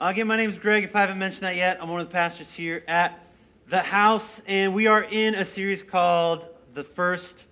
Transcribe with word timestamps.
Again, 0.00 0.28
my 0.28 0.36
name 0.36 0.48
is 0.48 0.60
Gregg. 0.60 0.84
If 0.84 0.94
I 0.94 1.00
haven't 1.00 1.18
mentioned 1.18 1.42
that 1.42 1.56
yet, 1.56 1.82
I'm 1.82 1.88
one 1.88 2.00
of 2.00 2.06
the 2.06 2.12
pastors 2.12 2.52
here 2.52 2.84
at 2.86 3.18
the 3.66 3.80
house, 3.80 4.40
and 4.46 4.72
we 4.72 4.86
are 4.86 5.02
in 5.02 5.34
a 5.34 5.44
series 5.44 5.82
called 5.82 6.44
The 6.72 6.84
First 6.84 7.46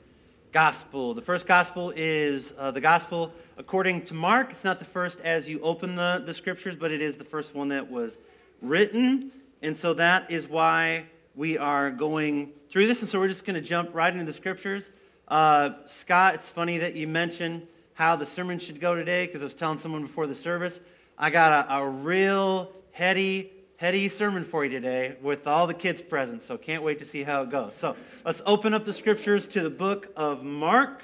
Gospel. 0.52 1.12
The 1.12 1.22
first 1.22 1.48
gospel 1.48 1.92
is 1.96 2.54
uh, 2.56 2.70
the 2.70 2.80
gospel 2.80 3.32
according 3.58 4.02
to 4.04 4.14
Mark. 4.14 4.52
It's 4.52 4.62
not 4.62 4.78
the 4.78 4.84
first 4.84 5.20
as 5.22 5.48
you 5.48 5.58
open 5.58 5.96
the, 5.96 6.22
the 6.24 6.32
scriptures, 6.32 6.76
but 6.76 6.92
it 6.92 7.02
is 7.02 7.17
the 7.17 7.24
first 7.24 7.52
one 7.52 7.70
that 7.70 7.90
was 7.90 8.16
written. 8.62 9.32
And 9.60 9.76
so 9.76 9.94
that 9.94 10.30
is 10.30 10.46
why 10.46 11.06
we 11.34 11.58
are 11.58 11.90
going 11.90 12.52
through 12.70 12.86
this. 12.86 13.00
And 13.00 13.08
so 13.08 13.18
we're 13.18 13.26
just 13.26 13.44
going 13.44 13.60
to 13.60 13.68
jump 13.68 13.92
right 13.92 14.12
into 14.12 14.24
the 14.24 14.32
scriptures. 14.32 14.88
Uh, 15.26 15.70
Scott, 15.86 16.36
it's 16.36 16.48
funny 16.48 16.78
that 16.78 16.94
you 16.94 17.08
mentioned 17.08 17.66
how 17.94 18.14
the 18.14 18.24
sermon 18.24 18.60
should 18.60 18.80
go 18.80 18.94
today 18.94 19.26
because 19.26 19.42
I 19.42 19.46
was 19.46 19.54
telling 19.54 19.80
someone 19.80 20.02
before 20.02 20.28
the 20.28 20.34
service. 20.36 20.78
I 21.18 21.30
got 21.30 21.66
a, 21.70 21.76
a 21.76 21.88
real 21.88 22.70
heady, 22.92 23.50
heady 23.76 24.08
sermon 24.08 24.44
for 24.44 24.64
you 24.64 24.70
today 24.70 25.16
with 25.22 25.46
all 25.46 25.66
the 25.66 25.72
kids 25.72 26.02
present, 26.02 26.43
so 26.43 26.58
can't 26.58 26.82
wait 26.82 26.98
to 26.98 27.07
see 27.07 27.22
how 27.22 27.40
it 27.40 27.50
goes. 27.50 27.74
So 27.74 27.96
let's 28.24 28.43
open 28.44 28.74
up 28.74 28.84
the 28.84 28.93
scriptures 28.93 29.48
to 29.48 29.62
the 29.62 29.71
book 29.71 30.12
of 30.14 30.43
Mark. 30.43 31.00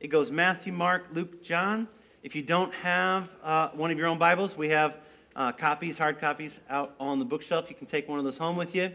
It 0.00 0.08
goes 0.08 0.30
Matthew, 0.30 0.72
Mark, 0.74 1.06
Luke, 1.14 1.42
John. 1.42 1.88
If 2.22 2.36
you 2.36 2.42
don't 2.42 2.74
have 2.74 3.30
uh, 3.42 3.68
one 3.70 3.90
of 3.90 3.96
your 3.96 4.06
own 4.08 4.18
Bibles, 4.18 4.54
we 4.54 4.68
have 4.68 4.96
uh, 5.34 5.52
copies, 5.52 5.96
hard 5.96 6.20
copies, 6.20 6.60
out 6.68 6.94
on 7.00 7.18
the 7.18 7.24
bookshelf. 7.24 7.70
You 7.70 7.76
can 7.76 7.86
take 7.86 8.06
one 8.06 8.18
of 8.18 8.24
those 8.26 8.36
home 8.36 8.56
with 8.56 8.74
you. 8.74 8.92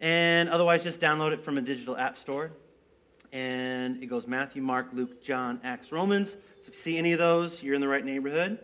And 0.00 0.48
otherwise, 0.48 0.84
just 0.84 1.00
download 1.00 1.32
it 1.32 1.44
from 1.44 1.58
a 1.58 1.62
digital 1.62 1.96
app 1.96 2.16
store 2.16 2.50
and 3.32 4.02
it 4.02 4.06
goes 4.06 4.26
Matthew, 4.26 4.62
Mark, 4.62 4.88
Luke, 4.92 5.22
John, 5.22 5.60
Acts, 5.62 5.92
Romans. 5.92 6.30
So 6.30 6.38
if 6.68 6.68
you 6.68 6.80
see 6.80 6.96
any 6.96 7.12
of 7.12 7.18
those, 7.18 7.62
you're 7.62 7.74
in 7.74 7.80
the 7.80 7.88
right 7.88 8.04
neighborhood. 8.04 8.58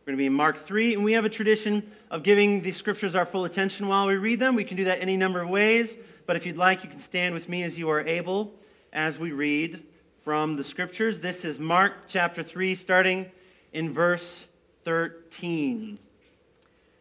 We're 0.00 0.12
going 0.12 0.16
to 0.16 0.22
be 0.22 0.26
in 0.26 0.32
Mark 0.32 0.58
3, 0.58 0.94
and 0.94 1.04
we 1.04 1.12
have 1.12 1.26
a 1.26 1.28
tradition 1.28 1.92
of 2.10 2.22
giving 2.22 2.62
the 2.62 2.72
scriptures 2.72 3.14
our 3.14 3.26
full 3.26 3.44
attention 3.44 3.86
while 3.86 4.06
we 4.06 4.16
read 4.16 4.40
them. 4.40 4.54
We 4.54 4.64
can 4.64 4.78
do 4.78 4.84
that 4.84 5.02
any 5.02 5.18
number 5.18 5.42
of 5.42 5.50
ways, 5.50 5.94
but 6.24 6.36
if 6.36 6.46
you'd 6.46 6.56
like, 6.56 6.82
you 6.82 6.88
can 6.88 7.00
stand 7.00 7.34
with 7.34 7.50
me 7.50 7.64
as 7.64 7.78
you 7.78 7.90
are 7.90 8.00
able 8.00 8.50
as 8.94 9.18
we 9.18 9.32
read 9.32 9.82
from 10.24 10.56
the 10.56 10.64
scriptures. 10.64 11.20
This 11.20 11.44
is 11.44 11.60
Mark 11.60 12.08
chapter 12.08 12.42
3, 12.42 12.76
starting 12.76 13.30
in 13.74 13.92
verse 13.92 14.46
13. 14.84 15.98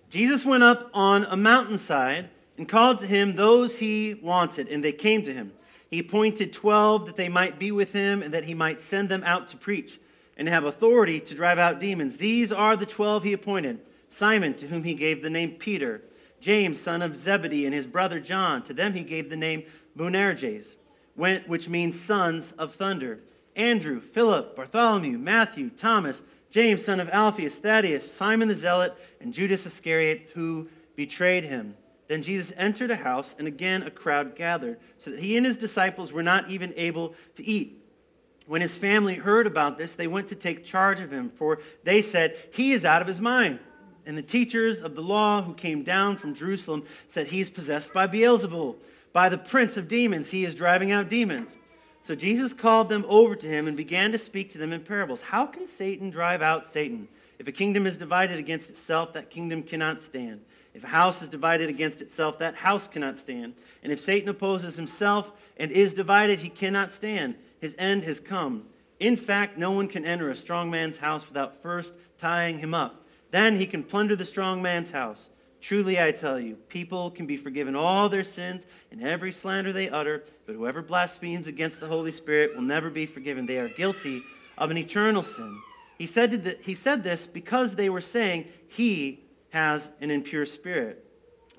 Jesus 0.10 0.44
went 0.44 0.64
up 0.64 0.90
on 0.94 1.24
a 1.24 1.38
mountainside 1.38 2.30
and 2.58 2.68
called 2.68 3.00
to 3.00 3.08
him 3.08 3.38
those 3.38 3.78
he 3.78 4.16
wanted, 4.16 4.68
and 4.68 4.84
they 4.84 4.92
came 4.92 5.24
to 5.24 5.34
him. 5.34 5.54
He 5.90 6.00
appointed 6.00 6.52
12 6.52 7.06
that 7.06 7.16
they 7.16 7.30
might 7.30 7.60
be 7.60 7.72
with 7.72 7.94
him 7.94 8.22
and 8.22 8.34
that 8.34 8.44
he 8.44 8.54
might 8.54 8.82
send 8.82 9.08
them 9.08 9.24
out 9.24 9.48
to 9.50 9.58
preach 9.58 10.02
and 10.40 10.48
have 10.48 10.64
authority 10.64 11.20
to 11.20 11.36
drive 11.36 11.60
out 11.60 11.82
demons. 11.82 12.16
These 12.16 12.52
are 12.54 12.78
the 12.78 12.86
12 12.86 13.26
he 13.26 13.34
appointed 13.34 13.82
Simon, 14.08 14.56
to 14.56 14.68
whom 14.68 14.84
he 14.84 14.96
gave 14.96 15.22
the 15.22 15.30
name 15.30 15.52
Peter, 15.52 16.02
James, 16.40 16.80
son 16.80 17.02
of 17.02 17.16
Zebedee, 17.16 17.66
and 17.66 17.76
his 17.76 17.86
brother 17.86 18.20
John. 18.20 18.64
To 18.64 18.74
them 18.74 18.94
he 18.94 19.04
gave 19.04 19.30
the 19.30 19.36
name 19.36 19.64
Boanerges, 19.96 20.78
which 21.16 21.68
means 21.68 22.00
sons 22.00 22.54
of 22.54 22.74
thunder. 22.74 23.20
Andrew, 23.56 24.00
Philip, 24.00 24.56
Bartholomew, 24.56 25.18
Matthew, 25.18 25.70
Thomas, 25.70 26.24
James, 26.50 26.86
son 26.86 27.02
of 27.02 27.10
Alphaeus, 27.10 27.58
Thaddeus, 27.58 28.10
Simon 28.10 28.48
the 28.48 28.56
Zealot, 28.56 28.96
and 29.20 29.34
Judas 29.34 29.66
Iscariot, 29.66 30.30
who 30.34 30.70
betrayed 30.96 31.44
him. 31.44 31.76
Then 32.08 32.24
Jesus 32.24 32.54
entered 32.56 32.90
a 32.90 32.96
house, 32.96 33.36
and 33.38 33.48
again 33.48 33.84
a 33.84 33.92
crowd 33.92 34.36
gathered, 34.36 34.80
so 34.98 35.12
that 35.12 35.20
he 35.20 35.36
and 35.36 35.46
his 35.46 35.58
disciples 35.58 36.14
were 36.14 36.24
not 36.24 36.50
even 36.50 36.74
able 36.78 37.14
to 37.36 37.46
eat. 37.46 37.79
When 38.50 38.64
his 38.64 38.76
family 38.76 39.14
heard 39.14 39.46
about 39.46 39.78
this, 39.78 39.94
they 39.94 40.08
went 40.08 40.30
to 40.30 40.36
take 40.36 40.66
charge 40.66 41.02
of 41.02 41.12
him, 41.12 41.30
for 41.36 41.62
they 41.84 42.02
said, 42.02 42.36
He 42.52 42.72
is 42.72 42.84
out 42.84 43.00
of 43.00 43.08
his 43.08 43.22
mind. 43.22 43.60
And 44.08 44.18
the 44.18 44.24
teachers 44.24 44.82
of 44.82 44.96
the 44.96 45.04
law 45.04 45.44
who 45.44 45.54
came 45.54 45.84
down 45.84 46.18
from 46.18 46.34
Jerusalem 46.34 46.84
said, 47.08 47.28
He 47.28 47.42
is 47.42 47.52
possessed 47.52 47.94
by 47.94 48.08
Beelzebul, 48.08 48.78
by 49.14 49.30
the 49.30 49.38
prince 49.38 49.78
of 49.78 49.88
demons. 49.88 50.32
He 50.32 50.46
is 50.46 50.56
driving 50.56 50.92
out 50.92 51.10
demons. 51.10 51.56
So 52.02 52.16
Jesus 52.16 52.52
called 52.52 52.90
them 52.90 53.06
over 53.08 53.36
to 53.36 53.48
him 53.48 53.68
and 53.68 53.78
began 53.78 54.12
to 54.14 54.18
speak 54.18 54.50
to 54.54 54.58
them 54.58 54.74
in 54.74 54.82
parables. 54.82 55.22
How 55.22 55.46
can 55.46 55.68
Satan 55.68 56.10
drive 56.10 56.42
out 56.42 56.66
Satan? 56.66 57.08
If 57.38 57.48
a 57.48 57.52
kingdom 57.52 57.86
is 57.86 58.00
divided 58.00 58.40
against 58.40 58.72
itself, 58.72 59.14
that 59.14 59.30
kingdom 59.30 59.62
cannot 59.62 60.02
stand. 60.02 60.42
If 60.74 60.84
a 60.84 60.88
house 60.88 61.22
is 61.22 61.30
divided 61.30 61.70
against 61.70 62.02
itself, 62.02 62.40
that 62.40 62.56
house 62.56 62.88
cannot 62.88 63.20
stand. 63.20 63.54
And 63.84 63.94
if 63.94 64.00
Satan 64.00 64.30
opposes 64.30 64.76
himself 64.76 65.32
and 65.58 65.72
is 65.72 65.94
divided, 65.94 66.40
he 66.40 66.50
cannot 66.50 66.92
stand. 66.92 67.36
His 67.60 67.76
end 67.78 68.04
has 68.04 68.20
come. 68.20 68.66
In 69.00 69.16
fact, 69.16 69.58
no 69.58 69.72
one 69.72 69.88
can 69.88 70.06
enter 70.06 70.30
a 70.30 70.36
strong 70.36 70.70
man's 70.70 70.98
house 70.98 71.28
without 71.28 71.62
first 71.62 71.94
tying 72.18 72.60
him 72.60 72.74
up. 72.74 73.06
Then 73.32 73.58
he 73.58 73.66
can 73.66 73.84
plunder 73.84 74.16
the 74.16 74.26
strong 74.26 74.62
man's 74.62 74.92
house. 74.92 75.30
Truly, 75.62 76.00
I 76.00 76.12
tell 76.12 76.40
you, 76.40 76.56
people 76.56 77.12
can 77.12 77.26
be 77.26 77.38
forgiven 77.38 77.76
all 77.76 78.08
their 78.08 78.24
sins 78.24 78.64
and 78.92 79.04
every 79.04 79.32
slander 79.32 79.74
they 79.74 79.90
utter, 79.90 80.24
but 80.46 80.56
whoever 80.56 80.82
blasphemes 80.82 81.48
against 81.48 81.80
the 81.80 81.88
Holy 81.88 82.12
Spirit 82.12 82.56
will 82.56 82.62
never 82.62 82.90
be 82.90 83.06
forgiven. 83.06 83.46
They 83.46 83.60
are 83.60 83.68
guilty 83.68 84.24
of 84.58 84.72
an 84.72 84.78
eternal 84.78 85.24
sin. 85.24 85.58
He 85.98 86.08
said, 86.08 86.58
he 86.62 86.76
said 86.76 87.04
this 87.04 87.28
because 87.28 87.76
they 87.76 87.90
were 87.90 88.02
saying, 88.02 88.46
He 88.70 89.20
has 89.50 89.92
an 90.00 90.12
impure 90.12 90.46
spirit. 90.46 91.06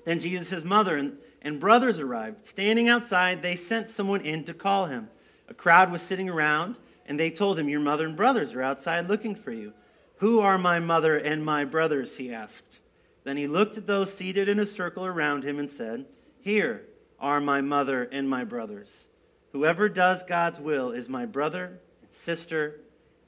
Then 0.03 0.19
Jesus' 0.19 0.63
mother 0.63 0.97
and, 0.97 1.17
and 1.43 1.59
brothers 1.59 1.99
arrived. 1.99 2.47
Standing 2.47 2.89
outside, 2.89 3.43
they 3.43 3.55
sent 3.55 3.87
someone 3.87 4.21
in 4.21 4.43
to 4.45 4.53
call 4.55 4.87
him. 4.87 5.09
A 5.51 5.53
crowd 5.53 5.91
was 5.91 6.01
sitting 6.01 6.29
around, 6.29 6.79
and 7.05 7.19
they 7.19 7.29
told 7.29 7.59
him, 7.59 7.67
Your 7.67 7.81
mother 7.81 8.05
and 8.05 8.15
brothers 8.15 8.53
are 8.53 8.61
outside 8.61 9.09
looking 9.09 9.35
for 9.35 9.51
you. 9.51 9.73
Who 10.19 10.39
are 10.39 10.57
my 10.57 10.79
mother 10.79 11.17
and 11.17 11.43
my 11.43 11.65
brothers? 11.65 12.15
He 12.15 12.33
asked. 12.33 12.79
Then 13.25 13.35
he 13.35 13.47
looked 13.47 13.77
at 13.77 13.85
those 13.85 14.13
seated 14.13 14.47
in 14.47 14.61
a 14.61 14.65
circle 14.65 15.05
around 15.05 15.43
him 15.43 15.59
and 15.59 15.69
said, 15.69 16.05
Here 16.39 16.83
are 17.19 17.41
my 17.41 17.59
mother 17.59 18.07
and 18.13 18.29
my 18.29 18.45
brothers. 18.45 19.09
Whoever 19.51 19.89
does 19.89 20.23
God's 20.23 20.61
will 20.61 20.91
is 20.91 21.09
my 21.09 21.25
brother, 21.25 21.81
sister, 22.11 22.79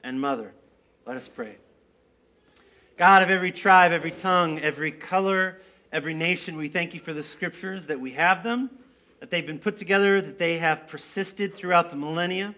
and 0.02 0.18
mother. 0.18 0.54
Let 1.04 1.18
us 1.18 1.28
pray. 1.28 1.58
God 2.96 3.22
of 3.22 3.28
every 3.28 3.52
tribe, 3.52 3.92
every 3.92 4.12
tongue, 4.12 4.60
every 4.60 4.92
color, 4.92 5.60
every 5.92 6.14
nation, 6.14 6.56
we 6.56 6.68
thank 6.68 6.94
you 6.94 7.00
for 7.00 7.12
the 7.12 7.22
scriptures 7.22 7.88
that 7.88 8.00
we 8.00 8.12
have 8.12 8.42
them, 8.42 8.70
that 9.24 9.30
they've 9.30 9.46
been 9.46 9.58
put 9.58 9.78
together, 9.78 10.20
that 10.20 10.38
they 10.38 10.58
have 10.58 10.86
persisted 10.86 11.54
throughout 11.54 11.88
the 11.88 11.96
millennia, 11.96 12.54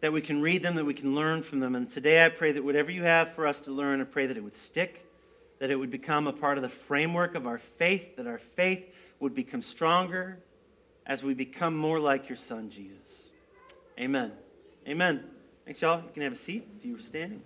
that 0.00 0.10
we 0.14 0.22
can 0.22 0.40
read 0.40 0.62
them, 0.62 0.76
that 0.76 0.86
we 0.86 0.94
can 0.94 1.14
learn 1.14 1.42
from 1.42 1.60
them. 1.60 1.74
And 1.74 1.90
today 1.90 2.24
I 2.24 2.30
pray 2.30 2.52
that 2.52 2.64
whatever 2.64 2.90
you 2.90 3.02
have 3.02 3.34
for 3.34 3.46
us 3.46 3.60
to 3.60 3.70
learn, 3.70 4.00
I 4.00 4.04
pray 4.04 4.24
that 4.24 4.34
it 4.34 4.42
would 4.42 4.56
stick, 4.56 5.04
that 5.58 5.70
it 5.70 5.76
would 5.76 5.90
become 5.90 6.26
a 6.26 6.32
part 6.32 6.56
of 6.56 6.62
the 6.62 6.70
framework 6.70 7.34
of 7.34 7.46
our 7.46 7.58
faith, 7.58 8.16
that 8.16 8.26
our 8.26 8.38
faith 8.38 8.82
would 9.20 9.34
become 9.34 9.60
stronger 9.60 10.38
as 11.04 11.22
we 11.22 11.34
become 11.34 11.76
more 11.76 12.00
like 12.00 12.30
your 12.30 12.38
son, 12.38 12.70
Jesus. 12.70 13.32
Amen. 14.00 14.32
Amen. 14.88 15.22
Thanks, 15.66 15.82
y'all. 15.82 15.98
You 15.98 16.08
can 16.14 16.22
have 16.22 16.32
a 16.32 16.36
seat 16.36 16.66
if 16.78 16.86
you 16.86 16.94
were 16.94 17.02
standing. 17.02 17.42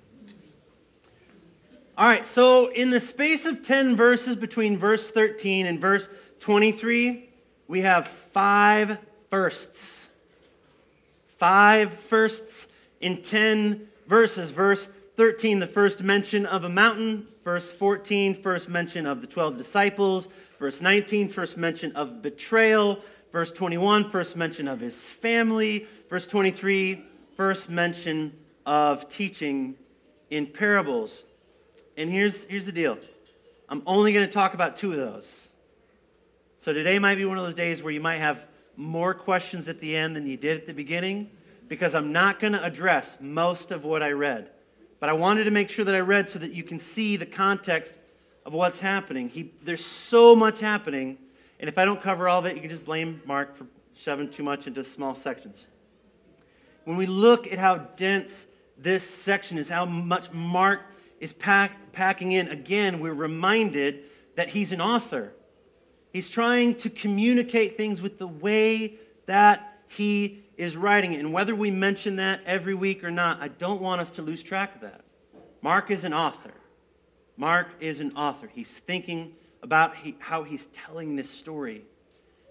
All 1.97 2.07
right, 2.07 2.25
so 2.25 2.69
in 2.69 2.91
the 2.91 3.01
space 3.01 3.47
of 3.47 3.65
10 3.65 3.97
verses 3.97 4.37
between 4.37 4.79
verse 4.79 5.11
13 5.11 5.67
and 5.67 5.81
verse 5.81 6.09
23, 6.39 7.28
we 7.69 7.83
have 7.83 8.09
five 8.09 8.99
firsts. 9.31 10.09
Five 11.37 11.93
firsts 11.93 12.67
in 13.01 13.23
10 13.23 13.87
verses. 14.07 14.51
Verse 14.51 14.89
13, 15.17 15.59
the 15.59 15.67
first 15.67 16.03
mention 16.03 16.47
of 16.47 16.65
a 16.65 16.69
mountain. 16.69 17.29
Verse 17.45 17.71
14, 17.71 18.43
first 18.43 18.69
mention 18.69 19.07
of 19.07 19.21
the 19.21 19.27
12 19.27 19.57
disciples. 19.57 20.29
Verse 20.59 20.81
19, 20.81 21.29
first 21.29 21.57
mention 21.57 21.95
of 21.95 22.23
betrayal. 22.23 23.01
Verse 23.31 23.53
21, 23.53 24.11
first 24.11 24.37
mention 24.37 24.67
of 24.67 24.81
his 24.81 24.97
family. 24.97 25.87
Verse 26.09 26.27
23, 26.27 27.05
first 27.37 27.69
mention 27.69 28.33
of 28.65 29.09
teaching 29.09 29.77
in 30.31 30.47
parables. 30.47 31.25
And 31.97 32.11
here's, 32.11 32.45
here's 32.45 32.67
the 32.67 32.73
deal 32.73 32.99
I'm 33.69 33.83
only 33.87 34.13
going 34.13 34.27
to 34.27 34.33
talk 34.33 34.55
about 34.55 34.77
two 34.77 34.93
of 34.93 34.99
those. 34.99 35.48
So 36.61 36.73
today 36.73 36.99
might 36.99 37.15
be 37.15 37.25
one 37.25 37.39
of 37.39 37.45
those 37.45 37.55
days 37.55 37.83
where 37.83 37.93
you 37.93 38.01
might 38.01 38.17
have 38.17 38.45
more 38.77 39.15
questions 39.15 39.69
at 39.69 39.79
the 39.81 39.95
end 39.97 40.17
than 40.17 40.27
you 40.27 40.37
did 40.37 40.57
at 40.57 40.67
the 40.67 40.75
beginning 40.75 41.31
because 41.69 41.95
I'm 41.95 42.13
not 42.13 42.41
going 42.41 42.53
to 42.55 42.65
address 42.65 43.17
most 43.21 43.71
of 43.71 43.85
what 43.85 44.03
I 44.03 44.11
read. 44.11 44.51
But 44.99 45.09
I 45.09 45.13
wanted 45.13 45.45
to 45.45 45.53
make 45.53 45.69
sure 45.69 45.85
that 45.85 45.95
I 45.95 46.01
read 46.01 46.29
so 46.29 46.41
that 46.41 46.53
you 46.53 46.65
can 46.65 46.81
see 46.81 47.17
the 47.17 47.27
context 47.27 47.97
of 48.45 48.53
what's 48.53 48.81
happening. 48.81 49.29
He, 49.29 49.53
there's 49.63 49.85
so 49.85 50.35
much 50.35 50.59
happening, 50.59 51.19
and 51.61 51.69
if 51.69 51.79
I 51.79 51.85
don't 51.85 52.03
cover 52.03 52.29
all 52.29 52.41
of 52.41 52.47
it, 52.47 52.57
you 52.57 52.61
can 52.61 52.71
just 52.71 52.85
blame 52.85 53.23
Mark 53.25 53.57
for 53.57 53.67
shoving 53.95 54.29
too 54.29 54.43
much 54.43 54.67
into 54.67 54.83
small 54.83 55.15
sections. 55.15 55.69
When 56.85 56.97
we 56.97 57.07
look 57.07 57.47
at 57.53 57.61
how 57.61 57.77
dense 57.77 58.47
this 58.77 59.09
section 59.09 59.59
is, 59.59 59.69
how 59.69 59.85
much 59.85 60.33
Mark 60.33 60.81
is 61.21 61.33
pack, 61.33 61.93
packing 61.93 62.33
in, 62.33 62.49
again, 62.49 62.99
we're 62.99 63.15
reminded 63.15 64.05
that 64.35 64.49
he's 64.49 64.73
an 64.73 64.81
author. 64.81 65.33
He's 66.19 66.29
trying 66.29 66.75
to 66.79 66.91
communicate 66.91 67.77
things 67.77 68.03
with 68.03 68.19
the 68.19 68.27
way 68.27 68.95
that 69.27 69.79
he 69.87 70.43
is 70.57 70.77
writing 70.77 71.13
it. 71.13 71.21
And 71.21 71.33
whether 71.33 71.55
we 71.55 71.71
mention 71.71 72.17
that 72.17 72.41
every 72.45 72.75
week 72.75 73.05
or 73.05 73.11
not, 73.13 73.41
I 73.41 73.47
don't 73.47 73.81
want 73.81 74.01
us 74.01 74.11
to 74.11 74.23
lose 74.23 74.43
track 74.43 74.75
of 74.75 74.81
that. 74.81 75.03
Mark 75.63 75.93
is 75.93 76.03
an 76.03 76.13
author. 76.13 76.51
Mark 77.37 77.69
is 77.79 78.01
an 78.01 78.17
author. 78.17 78.51
He's 78.53 78.81
thinking 78.81 79.33
about 79.63 79.95
how 80.19 80.43
he's 80.43 80.67
telling 80.73 81.15
this 81.15 81.31
story. 81.31 81.85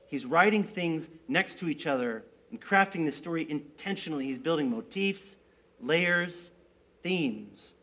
He's 0.08 0.26
writing 0.26 0.64
things 0.64 1.10
next 1.28 1.58
to 1.58 1.68
each 1.68 1.88
other 1.88 2.24
and 2.52 2.62
crafting 2.62 3.04
this 3.04 3.18
story 3.18 3.46
intentionally. 3.50 4.28
He's 4.28 4.40
building 4.40 4.70
motifs, 4.70 5.36
layers, 5.82 6.52
themes. 7.04 7.74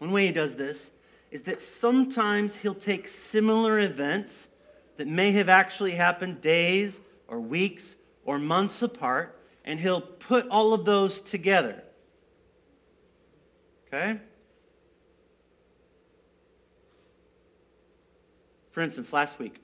One 0.00 0.12
way 0.12 0.26
he 0.26 0.32
does 0.32 0.54
this 0.54 0.90
is 1.30 1.40
that 1.44 1.62
sometimes 1.62 2.56
he'll 2.56 2.74
take 2.74 3.08
similar 3.08 3.80
events 3.80 4.50
that 4.96 5.08
may 5.08 5.32
have 5.32 5.48
actually 5.48 5.92
happened 5.92 6.40
days 6.40 7.00
or 7.28 7.40
weeks 7.40 7.96
or 8.24 8.38
months 8.38 8.82
apart, 8.82 9.38
and 9.64 9.80
he'll 9.80 10.00
put 10.00 10.48
all 10.48 10.74
of 10.74 10.84
those 10.84 11.20
together. 11.20 11.82
Okay? 13.88 14.20
For 18.70 18.80
instance, 18.80 19.12
last 19.12 19.38
week, 19.38 19.60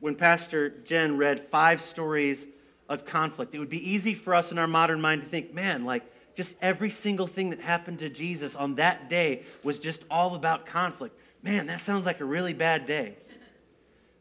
when 0.00 0.14
Pastor 0.14 0.68
Jen 0.68 1.16
read 1.16 1.48
five 1.48 1.80
stories 1.80 2.46
of 2.88 3.04
conflict, 3.04 3.54
it 3.54 3.58
would 3.58 3.70
be 3.70 3.90
easy 3.90 4.14
for 4.14 4.34
us 4.34 4.52
in 4.52 4.58
our 4.58 4.66
modern 4.66 5.00
mind 5.00 5.22
to 5.22 5.28
think, 5.28 5.52
man, 5.52 5.84
like, 5.84 6.04
just 6.36 6.54
every 6.60 6.90
single 6.90 7.26
thing 7.26 7.50
that 7.50 7.60
happened 7.60 8.00
to 8.00 8.08
Jesus 8.08 8.54
on 8.54 8.74
that 8.74 9.08
day 9.08 9.44
was 9.62 9.78
just 9.78 10.04
all 10.10 10.34
about 10.34 10.66
conflict. 10.66 11.18
Man, 11.42 11.66
that 11.66 11.80
sounds 11.80 12.06
like 12.06 12.20
a 12.20 12.24
really 12.24 12.54
bad 12.54 12.86
day. 12.86 13.16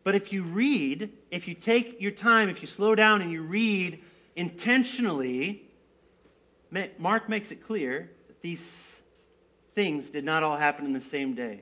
But 0.03 0.15
if 0.15 0.33
you 0.33 0.43
read, 0.43 1.11
if 1.31 1.47
you 1.47 1.53
take 1.53 2.01
your 2.01 2.11
time, 2.11 2.49
if 2.49 2.61
you 2.61 2.67
slow 2.67 2.95
down 2.95 3.21
and 3.21 3.31
you 3.31 3.41
read 3.41 3.99
intentionally, 4.35 5.63
Mark 6.97 7.29
makes 7.29 7.51
it 7.51 7.63
clear 7.63 8.09
that 8.27 8.41
these 8.41 9.01
things 9.75 10.09
did 10.09 10.23
not 10.23 10.43
all 10.43 10.57
happen 10.57 10.85
in 10.85 10.91
the 10.91 11.01
same 11.01 11.35
day. 11.35 11.61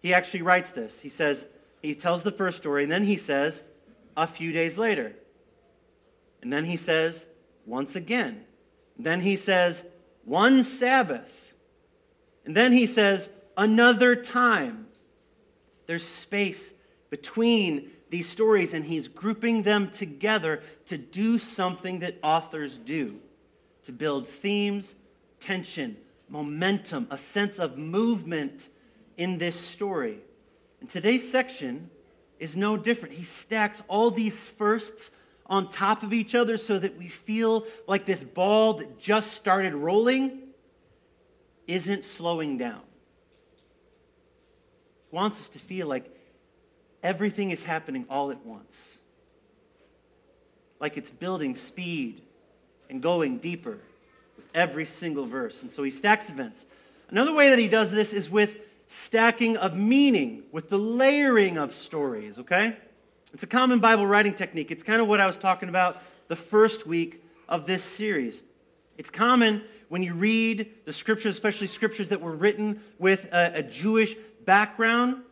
He 0.00 0.14
actually 0.14 0.42
writes 0.42 0.70
this. 0.70 1.00
He 1.00 1.08
says, 1.08 1.46
he 1.82 1.94
tells 1.94 2.22
the 2.22 2.32
first 2.32 2.56
story, 2.56 2.82
and 2.82 2.92
then 2.92 3.04
he 3.04 3.16
says, 3.16 3.62
a 4.16 4.26
few 4.26 4.52
days 4.52 4.78
later. 4.78 5.14
And 6.42 6.52
then 6.52 6.64
he 6.64 6.76
says, 6.76 7.26
once 7.66 7.96
again. 7.96 8.44
Then 8.98 9.20
he 9.20 9.36
says, 9.36 9.82
one 10.24 10.64
Sabbath. 10.64 11.52
And 12.44 12.56
then 12.56 12.72
he 12.72 12.86
says, 12.86 13.28
another 13.56 14.14
time. 14.14 14.86
There's 15.86 16.06
space 16.06 16.73
between 17.14 17.92
these 18.10 18.28
stories, 18.28 18.74
and 18.74 18.84
he's 18.84 19.06
grouping 19.06 19.62
them 19.62 19.88
together 19.88 20.60
to 20.86 20.98
do 20.98 21.38
something 21.38 22.00
that 22.00 22.18
authors 22.24 22.76
do 22.76 23.20
to 23.84 23.92
build 23.92 24.26
themes, 24.26 24.96
tension, 25.38 25.96
momentum, 26.28 27.06
a 27.12 27.16
sense 27.16 27.60
of 27.60 27.78
movement 27.78 28.68
in 29.16 29.38
this 29.38 29.54
story. 29.54 30.18
And 30.80 30.90
today's 30.90 31.30
section 31.30 31.88
is 32.40 32.56
no 32.56 32.76
different. 32.76 33.14
He 33.14 33.22
stacks 33.22 33.80
all 33.86 34.10
these 34.10 34.40
firsts 34.40 35.12
on 35.46 35.68
top 35.68 36.02
of 36.02 36.12
each 36.12 36.34
other 36.34 36.58
so 36.58 36.80
that 36.80 36.98
we 36.98 37.06
feel 37.06 37.64
like 37.86 38.06
this 38.06 38.24
ball 38.24 38.74
that 38.74 38.98
just 38.98 39.34
started 39.34 39.72
rolling 39.72 40.40
isn't 41.68 42.04
slowing 42.04 42.58
down. 42.58 42.82
He 45.10 45.14
wants 45.14 45.38
us 45.38 45.48
to 45.50 45.60
feel 45.60 45.86
like 45.86 46.10
everything 47.04 47.50
is 47.50 47.62
happening 47.62 48.06
all 48.10 48.30
at 48.32 48.44
once, 48.44 48.98
like 50.80 50.96
it's 50.96 51.10
building 51.10 51.54
speed 51.54 52.22
and 52.90 53.02
going 53.02 53.38
deeper 53.38 53.78
with 54.36 54.46
every 54.54 54.86
single 54.86 55.26
verse. 55.26 55.62
And 55.62 55.70
so 55.70 55.84
he 55.84 55.90
stacks 55.90 56.30
events. 56.30 56.66
Another 57.10 57.32
way 57.32 57.50
that 57.50 57.58
he 57.58 57.68
does 57.68 57.92
this 57.92 58.12
is 58.12 58.30
with 58.30 58.56
stacking 58.88 59.56
of 59.56 59.76
meaning, 59.76 60.42
with 60.50 60.70
the 60.70 60.78
layering 60.78 61.58
of 61.58 61.74
stories, 61.74 62.38
okay? 62.38 62.76
It's 63.32 63.42
a 63.42 63.48
common 63.48 63.78
Bible 63.78 64.06
writing 64.06 64.34
technique. 64.34 64.70
It's 64.70 64.82
kind 64.82 65.00
of 65.00 65.08
what 65.08 65.20
I 65.20 65.26
was 65.26 65.36
talking 65.36 65.68
about 65.68 66.02
the 66.28 66.36
first 66.36 66.86
week 66.86 67.22
of 67.48 67.66
this 67.66 67.82
series. 67.82 68.42
It's 68.96 69.10
common 69.10 69.62
when 69.88 70.02
you 70.02 70.14
read 70.14 70.70
the 70.86 70.92
scriptures, 70.92 71.34
especially 71.34 71.66
scriptures 71.66 72.08
that 72.08 72.20
were 72.20 72.32
written 72.32 72.80
with 72.98 73.26
a, 73.32 73.52
a 73.56 73.62
Jewish 73.62 74.14
background, 74.44 75.22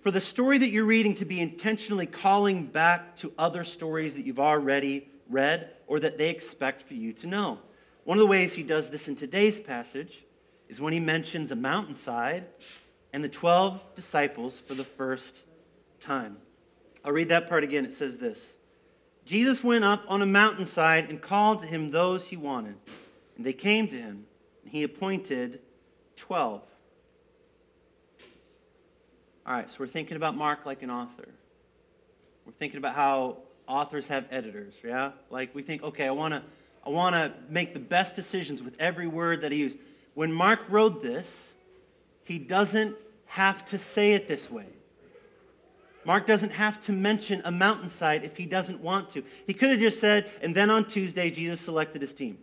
for 0.00 0.10
the 0.10 0.20
story 0.20 0.58
that 0.58 0.68
you're 0.68 0.84
reading 0.84 1.14
to 1.16 1.24
be 1.24 1.40
intentionally 1.40 2.06
calling 2.06 2.64
back 2.64 3.16
to 3.16 3.32
other 3.38 3.64
stories 3.64 4.14
that 4.14 4.24
you've 4.24 4.38
already 4.38 5.08
read 5.28 5.70
or 5.86 6.00
that 6.00 6.18
they 6.18 6.30
expect 6.30 6.82
for 6.82 6.94
you 6.94 7.12
to 7.14 7.26
know. 7.26 7.58
One 8.04 8.16
of 8.16 8.20
the 8.20 8.26
ways 8.26 8.52
he 8.52 8.62
does 8.62 8.90
this 8.90 9.08
in 9.08 9.16
today's 9.16 9.60
passage 9.60 10.24
is 10.68 10.80
when 10.80 10.92
he 10.92 11.00
mentions 11.00 11.50
a 11.50 11.56
mountainside 11.56 12.46
and 13.12 13.24
the 13.24 13.28
12 13.28 13.80
disciples 13.94 14.58
for 14.58 14.74
the 14.74 14.84
first 14.84 15.42
time. 16.00 16.36
I'll 17.04 17.12
read 17.12 17.28
that 17.28 17.48
part 17.48 17.64
again. 17.64 17.84
It 17.84 17.92
says 17.92 18.18
this 18.18 18.54
Jesus 19.24 19.62
went 19.62 19.84
up 19.84 20.04
on 20.08 20.22
a 20.22 20.26
mountainside 20.26 21.10
and 21.10 21.20
called 21.20 21.60
to 21.60 21.66
him 21.66 21.90
those 21.90 22.28
he 22.28 22.36
wanted. 22.36 22.76
And 23.36 23.44
they 23.44 23.52
came 23.52 23.88
to 23.88 23.96
him. 23.96 24.24
And 24.62 24.72
he 24.72 24.82
appointed 24.82 25.60
12. 26.16 26.62
All 29.48 29.54
right, 29.54 29.70
so 29.70 29.76
we're 29.80 29.86
thinking 29.86 30.18
about 30.18 30.36
Mark 30.36 30.66
like 30.66 30.82
an 30.82 30.90
author. 30.90 31.26
We're 32.44 32.52
thinking 32.52 32.76
about 32.76 32.94
how 32.94 33.38
authors 33.66 34.06
have 34.08 34.26
editors, 34.30 34.74
yeah? 34.84 35.12
Like 35.30 35.54
we 35.54 35.62
think, 35.62 35.82
okay, 35.82 36.06
I 36.06 36.10
want 36.10 36.34
to 36.34 36.42
I 36.84 36.90
want 36.90 37.14
to 37.14 37.32
make 37.48 37.72
the 37.72 37.80
best 37.80 38.14
decisions 38.14 38.62
with 38.62 38.74
every 38.78 39.06
word 39.06 39.40
that 39.40 39.52
he 39.52 39.58
used. 39.58 39.78
When 40.12 40.34
Mark 40.34 40.60
wrote 40.68 41.02
this, 41.02 41.54
he 42.24 42.38
doesn't 42.38 42.94
have 43.24 43.64
to 43.66 43.78
say 43.78 44.12
it 44.12 44.28
this 44.28 44.50
way. 44.50 44.66
Mark 46.04 46.26
doesn't 46.26 46.50
have 46.50 46.78
to 46.82 46.92
mention 46.92 47.40
a 47.46 47.50
mountainside 47.50 48.24
if 48.24 48.36
he 48.36 48.44
doesn't 48.44 48.82
want 48.82 49.08
to. 49.10 49.24
He 49.46 49.54
could 49.54 49.70
have 49.70 49.80
just 49.80 49.98
said, 49.98 50.30
and 50.42 50.54
then 50.54 50.68
on 50.68 50.84
Tuesday, 50.84 51.30
Jesus 51.30 51.60
selected 51.60 52.02
his 52.02 52.12
team. 52.12 52.36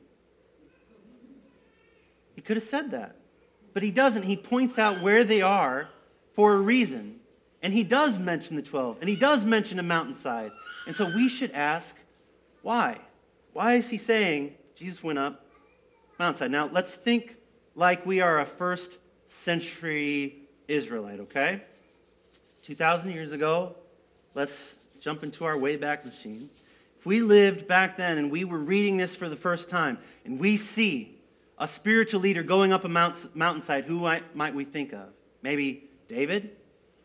He 2.36 2.42
could 2.42 2.58
have 2.58 2.64
said 2.64 2.92
that. 2.92 3.16
But 3.76 3.84
he 3.84 3.92
doesn't. 3.92 4.24
He 4.24 4.38
points 4.38 4.80
out 4.80 5.02
where 5.02 5.24
they 5.24 5.44
are 5.44 5.90
for 6.36 6.54
a 6.54 6.58
reason. 6.58 7.20
And 7.62 7.74
he 7.74 7.84
does 7.84 8.20
mention 8.20 8.56
the 8.56 8.62
12, 8.62 8.98
and 9.00 9.10
he 9.10 9.16
does 9.16 9.44
mention 9.44 9.80
a 9.80 9.84
mountainside. 9.84 10.52
And 10.86 10.96
so 10.96 11.10
we 11.16 11.30
should 11.30 11.52
ask, 11.52 11.96
why? 12.62 13.00
Why 13.54 13.74
is 13.74 13.90
he 13.90 13.98
saying 13.98 14.56
Jesus 14.76 15.02
went 15.02 15.18
up 15.18 15.46
mountainside? 16.20 16.52
Now, 16.52 16.70
let's 16.72 16.94
think 16.94 17.38
like 17.76 18.06
we 18.06 18.22
are 18.22 18.40
a 18.40 18.46
first 18.46 18.98
century 19.28 20.36
Israelite, 20.68 21.22
okay? 21.22 21.62
2,000 22.64 23.12
years 23.12 23.32
ago, 23.32 23.76
let's 24.34 24.76
jump 25.00 25.24
into 25.24 25.46
our 25.46 25.56
Wayback 25.56 26.06
Machine. 26.06 26.50
If 27.00 27.06
we 27.06 27.22
lived 27.22 27.68
back 27.68 27.98
then 27.98 28.18
and 28.18 28.32
we 28.32 28.44
were 28.44 28.60
reading 28.60 28.98
this 28.98 29.16
for 29.16 29.30
the 29.30 29.36
first 29.36 29.70
time 29.70 29.98
and 30.24 30.40
we 30.40 30.58
see 30.58 31.18
a 31.60 31.68
spiritual 31.68 32.22
leader 32.22 32.44
going 32.44 32.74
up 32.74 32.84
a 32.84 32.90
mount, 32.90 33.36
mountainside, 33.36 33.86
who 33.86 34.00
might 34.34 34.56
we 34.56 34.66
think 34.66 34.94
of? 34.94 35.08
Maybe 35.42 35.84
David? 36.08 36.52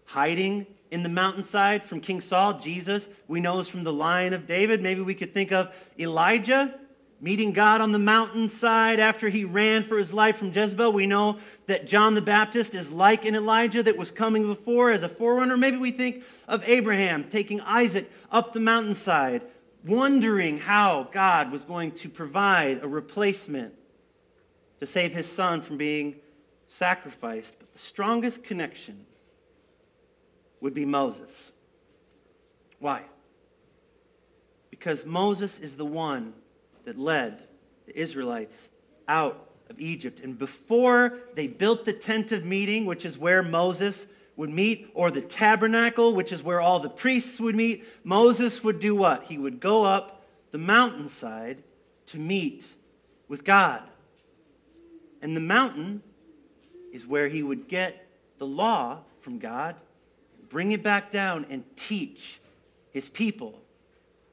Hiding 0.04 0.66
in 0.90 1.02
the 1.02 1.08
mountainside 1.08 1.84
from 1.84 2.00
King 2.00 2.20
Saul? 2.20 2.58
Jesus, 2.58 3.08
we 3.28 3.40
know 3.40 3.58
is 3.60 3.68
from 3.68 3.84
the 3.84 3.92
line 3.92 4.32
of 4.32 4.46
David. 4.46 4.82
Maybe 4.82 5.00
we 5.00 5.14
could 5.14 5.34
think 5.34 5.52
of 5.52 5.72
Elijah 5.98 6.74
meeting 7.20 7.52
God 7.52 7.80
on 7.80 7.92
the 7.92 7.98
mountainside 7.98 8.98
after 8.98 9.28
he 9.28 9.44
ran 9.44 9.84
for 9.84 9.98
his 9.98 10.12
life 10.12 10.36
from 10.36 10.52
Jezebel. 10.52 10.92
We 10.92 11.06
know 11.06 11.38
that 11.66 11.86
John 11.86 12.14
the 12.14 12.22
Baptist 12.22 12.74
is 12.74 12.90
like 12.90 13.24
an 13.24 13.34
Elijah 13.34 13.82
that 13.82 13.96
was 13.96 14.10
coming 14.10 14.46
before 14.46 14.90
as 14.90 15.02
a 15.02 15.08
forerunner. 15.08 15.56
Maybe 15.56 15.76
we 15.76 15.92
think 15.92 16.24
of 16.48 16.66
Abraham 16.66 17.24
taking 17.24 17.60
Isaac 17.60 18.10
up 18.30 18.52
the 18.52 18.60
mountainside, 18.60 19.42
wondering 19.84 20.58
how 20.58 21.08
God 21.12 21.52
was 21.52 21.64
going 21.64 21.92
to 21.92 22.08
provide 22.08 22.82
a 22.82 22.88
replacement 22.88 23.74
to 24.80 24.86
save 24.86 25.12
his 25.12 25.30
son 25.30 25.60
from 25.60 25.76
being 25.76 26.16
sacrificed. 26.70 27.56
But 27.58 27.72
the 27.72 27.78
strongest 27.78 28.44
connection 28.44 29.04
would 30.60 30.72
be 30.72 30.84
Moses. 30.84 31.50
Why? 32.78 33.02
Because 34.70 35.04
Moses 35.04 35.58
is 35.58 35.76
the 35.76 35.84
one 35.84 36.32
that 36.84 36.98
led 36.98 37.42
the 37.86 37.98
Israelites 37.98 38.68
out 39.08 39.48
of 39.68 39.80
Egypt. 39.80 40.20
And 40.20 40.38
before 40.38 41.18
they 41.34 41.48
built 41.48 41.84
the 41.84 41.92
tent 41.92 42.32
of 42.32 42.44
meeting, 42.44 42.86
which 42.86 43.04
is 43.04 43.18
where 43.18 43.42
Moses 43.42 44.06
would 44.36 44.50
meet, 44.50 44.90
or 44.94 45.10
the 45.10 45.20
tabernacle, 45.20 46.14
which 46.14 46.32
is 46.32 46.42
where 46.42 46.60
all 46.60 46.78
the 46.78 46.88
priests 46.88 47.38
would 47.40 47.56
meet, 47.56 47.84
Moses 48.04 48.64
would 48.64 48.80
do 48.80 48.94
what? 48.94 49.24
He 49.24 49.36
would 49.36 49.60
go 49.60 49.84
up 49.84 50.24
the 50.50 50.58
mountainside 50.58 51.62
to 52.06 52.18
meet 52.18 52.72
with 53.28 53.44
God. 53.44 53.82
And 55.20 55.36
the 55.36 55.40
mountain 55.40 56.02
is 56.92 57.06
where 57.06 57.28
he 57.28 57.42
would 57.42 57.68
get 57.68 58.06
the 58.38 58.46
law 58.46 58.98
from 59.20 59.38
God, 59.38 59.76
bring 60.48 60.72
it 60.72 60.82
back 60.82 61.10
down, 61.10 61.46
and 61.50 61.64
teach 61.76 62.40
his 62.92 63.08
people 63.08 63.60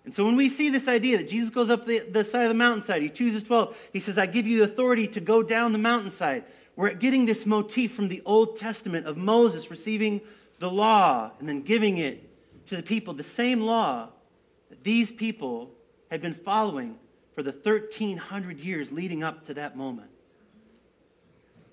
and 0.07 0.15
so 0.15 0.23
when 0.23 0.37
we 0.37 0.47
see 0.47 0.69
this 0.69 0.87
idea 0.87 1.17
that 1.17 1.27
Jesus 1.27 1.49
goes 1.49 1.69
up 1.69 1.85
the, 1.85 1.99
the 1.99 2.23
side 2.23 2.43
of 2.43 2.47
the 2.47 2.53
mountainside, 2.53 3.01
he 3.01 3.09
chooses 3.09 3.43
12, 3.43 3.75
he 3.91 3.99
says, 3.99 4.17
I 4.17 4.25
give 4.25 4.47
you 4.47 4.63
authority 4.63 5.05
to 5.09 5.19
go 5.19 5.43
down 5.43 5.73
the 5.73 5.77
mountainside. 5.79 6.45
we're 6.77 6.93
getting 6.93 7.25
this 7.25 7.45
motif 7.45 7.93
from 7.93 8.07
the 8.07 8.21
Old 8.25 8.55
Testament 8.55 9.05
of 9.05 9.17
Moses 9.17 9.69
receiving 9.69 10.21
the 10.59 10.71
law 10.71 11.31
and 11.39 11.49
then 11.49 11.61
giving 11.61 11.97
it 11.97 12.23
to 12.67 12.77
the 12.77 12.83
people, 12.83 13.15
the 13.15 13.21
same 13.21 13.59
law 13.59 14.07
that 14.69 14.81
these 14.81 15.11
people 15.11 15.71
had 16.09 16.21
been 16.21 16.33
following 16.33 16.97
for 17.35 17.43
the 17.43 17.51
1300 17.51 18.61
years 18.61 18.93
leading 18.93 19.23
up 19.23 19.43
to 19.47 19.55
that 19.55 19.75
moment. 19.75 20.09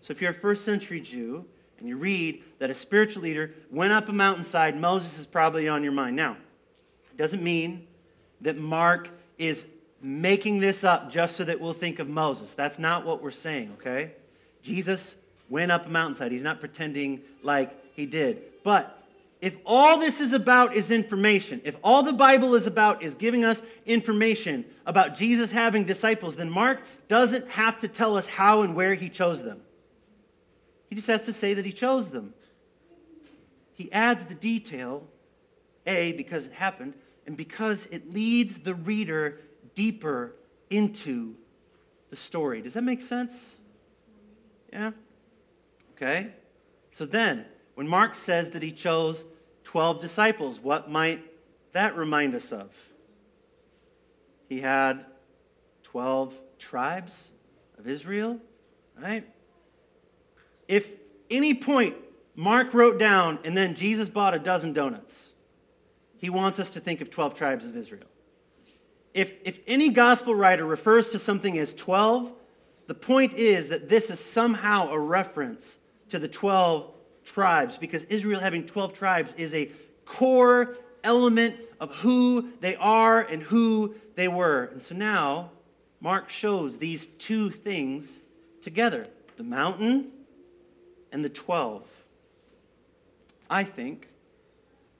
So 0.04 0.10
if 0.10 0.20
you're 0.20 0.32
a 0.32 0.34
first 0.34 0.66
century 0.66 1.00
Jew 1.00 1.46
and 1.78 1.88
you 1.88 1.96
read 1.96 2.44
that 2.58 2.68
a 2.68 2.74
spiritual 2.74 3.22
leader 3.22 3.54
went 3.70 3.90
up 3.90 4.06
a 4.10 4.12
mountainside, 4.12 4.78
Moses 4.78 5.18
is 5.18 5.26
probably 5.26 5.66
on 5.66 5.82
your 5.82 5.92
mind. 5.92 6.14
Now, 6.14 6.36
it 7.10 7.16
doesn't 7.16 7.42
mean 7.42 7.86
that 8.42 8.58
Mark 8.58 9.08
is 9.38 9.64
making 10.02 10.60
this 10.60 10.84
up 10.84 11.10
just 11.10 11.36
so 11.36 11.44
that 11.44 11.58
we'll 11.58 11.72
think 11.72 12.00
of 12.00 12.08
Moses. 12.10 12.52
That's 12.52 12.78
not 12.78 13.06
what 13.06 13.22
we're 13.22 13.30
saying, 13.30 13.72
okay? 13.80 14.12
Jesus 14.62 15.16
went 15.48 15.72
up 15.72 15.86
a 15.86 15.88
mountainside. 15.88 16.32
He's 16.32 16.42
not 16.42 16.60
pretending 16.60 17.22
like 17.42 17.72
he 17.96 18.04
did. 18.04 18.42
But 18.62 19.02
if 19.40 19.54
all 19.64 19.96
this 19.96 20.20
is 20.20 20.34
about 20.34 20.76
is 20.76 20.90
information, 20.90 21.62
if 21.64 21.76
all 21.82 22.02
the 22.02 22.12
Bible 22.12 22.54
is 22.56 22.66
about 22.66 23.02
is 23.02 23.14
giving 23.14 23.42
us 23.42 23.62
information 23.86 24.66
about 24.84 25.16
Jesus 25.16 25.50
having 25.50 25.84
disciples, 25.84 26.36
then 26.36 26.50
Mark 26.50 26.82
doesn't 27.08 27.48
have 27.48 27.80
to 27.80 27.88
tell 27.88 28.18
us 28.18 28.26
how 28.26 28.60
and 28.60 28.76
where 28.76 28.92
he 28.92 29.08
chose 29.08 29.42
them. 29.42 29.62
He 30.88 30.96
just 30.96 31.08
has 31.08 31.22
to 31.22 31.32
say 31.32 31.54
that 31.54 31.64
he 31.64 31.72
chose 31.72 32.10
them. 32.10 32.34
He 33.72 33.90
adds 33.92 34.26
the 34.26 34.34
detail, 34.34 35.06
A, 35.86 36.12
because 36.12 36.46
it 36.46 36.52
happened, 36.52 36.94
and 37.26 37.36
because 37.36 37.86
it 37.90 38.12
leads 38.12 38.58
the 38.60 38.74
reader 38.74 39.40
deeper 39.74 40.34
into 40.70 41.34
the 42.10 42.16
story. 42.16 42.62
Does 42.62 42.74
that 42.74 42.84
make 42.84 43.02
sense? 43.02 43.56
Yeah? 44.72 44.92
Okay. 45.96 46.28
So 46.92 47.06
then, 47.06 47.44
when 47.74 47.88
Mark 47.88 48.14
says 48.14 48.50
that 48.50 48.62
he 48.62 48.70
chose 48.70 49.24
12 49.64 50.00
disciples, 50.00 50.60
what 50.60 50.90
might 50.90 51.24
that 51.72 51.96
remind 51.96 52.34
us 52.34 52.52
of? 52.52 52.70
He 54.48 54.60
had 54.60 55.04
12 55.82 56.38
tribes 56.58 57.30
of 57.78 57.88
Israel, 57.88 58.38
right? 59.00 59.26
If 60.68 60.88
any 61.30 61.54
point 61.54 61.96
Mark 62.34 62.74
wrote 62.74 62.98
down 62.98 63.38
and 63.44 63.56
then 63.56 63.74
Jesus 63.74 64.08
bought 64.08 64.34
a 64.34 64.38
dozen 64.38 64.72
donuts, 64.72 65.34
he 66.18 66.30
wants 66.30 66.58
us 66.58 66.70
to 66.70 66.80
think 66.80 67.00
of 67.00 67.10
12 67.10 67.34
tribes 67.34 67.66
of 67.66 67.76
Israel. 67.76 68.06
If, 69.12 69.32
if 69.44 69.60
any 69.66 69.90
gospel 69.90 70.34
writer 70.34 70.64
refers 70.64 71.10
to 71.10 71.18
something 71.18 71.58
as 71.58 71.72
12, 71.74 72.32
the 72.86 72.94
point 72.94 73.34
is 73.34 73.68
that 73.68 73.88
this 73.88 74.10
is 74.10 74.18
somehow 74.18 74.90
a 74.90 74.98
reference 74.98 75.78
to 76.08 76.18
the 76.18 76.28
12 76.28 76.90
tribes 77.24 77.78
because 77.78 78.04
Israel 78.04 78.40
having 78.40 78.66
12 78.66 78.92
tribes 78.92 79.34
is 79.34 79.54
a 79.54 79.70
core 80.04 80.76
element 81.02 81.56
of 81.80 81.94
who 81.96 82.50
they 82.60 82.76
are 82.76 83.20
and 83.20 83.42
who 83.42 83.94
they 84.16 84.28
were. 84.28 84.64
And 84.72 84.82
so 84.82 84.94
now 84.94 85.50
Mark 86.00 86.28
shows 86.28 86.78
these 86.78 87.06
two 87.18 87.50
things 87.50 88.22
together 88.62 89.06
the 89.36 89.42
mountain 89.42 90.10
and 91.14 91.24
the 91.24 91.28
12. 91.28 91.84
I 93.48 93.62
think 93.62 94.08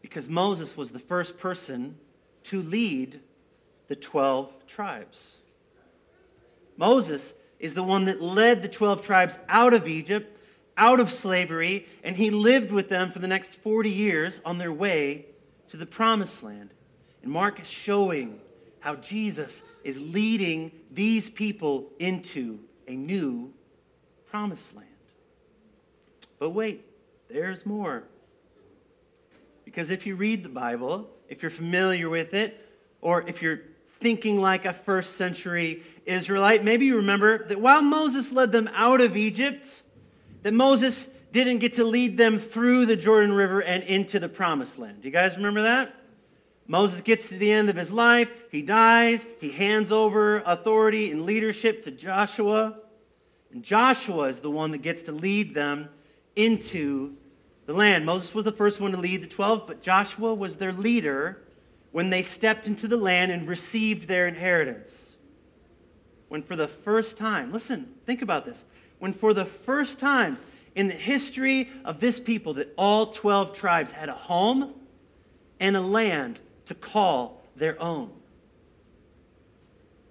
because 0.01 0.29
Moses 0.29 0.77
was 0.77 0.93
the 0.93 1.01
first 1.01 1.39
person 1.39 1.99
to 2.45 2.63
lead 2.63 3.21
the 3.89 3.97
12 3.97 4.67
tribes. 4.69 5.39
Moses 6.77 7.35
is 7.59 7.75
the 7.75 7.83
one 7.83 8.05
that 8.05 8.23
led 8.23 8.63
the 8.63 8.69
12 8.69 9.05
tribes 9.05 9.41
out 9.49 9.75
of 9.75 9.89
Egypt, 9.89 10.39
out 10.77 11.01
of 11.01 11.11
slavery, 11.11 11.87
and 12.05 12.17
he 12.17 12.31
lived 12.31 12.71
with 12.71 12.89
them 12.89 13.11
for 13.11 13.19
the 13.19 13.27
next 13.27 13.57
40 13.57 13.91
years 13.91 14.41
on 14.45 14.59
their 14.59 14.73
way 14.73 15.27
to 15.71 15.77
the 15.77 15.87
promised 15.87 16.45
land. 16.45 16.71
And 17.25 17.33
Mark 17.33 17.61
is 17.61 17.69
showing 17.69 18.39
how 18.79 18.95
Jesus 18.97 19.65
is 19.83 19.99
leading 20.01 20.71
these 20.93 21.29
people 21.29 21.91
into 21.99 22.61
a 22.87 22.95
new 22.95 23.53
promised 24.31 24.77
land. 24.77 24.94
But 26.39 26.51
wait, 26.51 26.85
there's 27.29 27.65
more. 27.65 28.05
Because 29.65 29.91
if 29.91 30.07
you 30.07 30.17
read 30.17 30.43
the 30.43 30.49
Bible, 30.49 31.09
if 31.29 31.43
you're 31.43 31.51
familiar 31.51 32.09
with 32.09 32.35
it, 32.35 32.61
or 33.01 33.23
if 33.29 33.43
you're 33.43 33.61
thinking 33.87 34.41
like 34.41 34.65
a 34.65 34.73
first 34.73 35.17
century 35.17 35.83
Israelite. 36.05 36.65
Maybe 36.65 36.87
you 36.87 36.97
remember 36.97 37.47
that 37.47 37.61
while 37.61 37.83
Moses 37.83 38.33
led 38.33 38.53
them 38.53 38.69
out 38.75 39.01
of 39.01 39.17
Egypt, 39.17 39.83
that 40.43 40.53
Moses 40.53 41.07
didn't 41.33 41.59
get 41.59 41.75
to 41.75 41.85
lead 41.85 42.17
them 42.17 42.39
through 42.39 42.87
the 42.87 42.97
Jordan 42.97 43.33
River 43.33 43.63
and 43.63 43.83
into 43.85 44.19
the 44.19 44.29
promised 44.29 44.79
land. 44.79 45.03
Do 45.03 45.09
you 45.09 45.13
guys 45.13 45.37
remember 45.37 45.63
that? 45.63 45.95
Moses 46.67 47.01
gets 47.03 47.29
to 47.29 47.37
the 47.37 47.51
end 47.51 47.69
of 47.69 47.77
his 47.77 47.91
life, 47.91 48.31
he 48.51 48.63
dies, 48.63 49.27
he 49.41 49.51
hands 49.51 49.93
over 49.93 50.39
authority 50.47 51.11
and 51.11 51.25
leadership 51.25 51.83
to 51.83 51.91
Joshua. 51.91 52.79
And 53.53 53.63
Joshua 53.63 54.25
is 54.25 54.41
the 54.41 54.51
one 54.51 54.71
that 54.73 54.79
gets 54.79 55.05
to 55.05 55.13
lead 55.13 55.55
them 55.55 55.89
into 56.37 57.15
the 57.67 57.73
land. 57.73 58.05
Moses 58.05 58.35
was 58.35 58.45
the 58.45 58.53
first 58.53 58.81
one 58.81 58.93
to 58.93 58.97
lead 58.97 59.23
the 59.23 59.27
12, 59.27 59.67
but 59.67 59.83
Joshua 59.83 60.35
was 60.35 60.57
their 60.57 60.73
leader 60.73 61.43
when 61.93 62.11
they 62.11 62.23
stepped 62.23 62.67
into 62.67 62.89
the 62.89 62.97
land 62.97 63.31
and 63.31 63.49
received 63.49 64.09
their 64.09 64.27
inheritance. 64.27 65.17
When 66.29 66.43
for 66.43 66.57
the 66.57 66.69
first 66.69 67.17
time, 67.17 67.53
listen, 67.53 67.95
think 68.07 68.23
about 68.23 68.45
this. 68.45 68.65
When 68.99 69.13
for 69.13 69.33
the 69.33 69.45
first 69.45 70.01
time 70.01 70.39
in 70.75 70.89
the 70.89 70.95
history 70.95 71.71
of 71.85 72.01
this 72.01 72.19
people 72.19 72.55
that 72.55 72.73
all 72.77 73.07
12 73.07 73.55
tribes 73.55 73.93
had 73.93 74.09
a 74.09 74.15
home 74.15 74.75
and 75.61 75.77
a 75.77 75.81
land 75.81 76.41
to 76.67 76.75
call 76.75 77.43
their 77.57 77.81
own. 77.81 78.11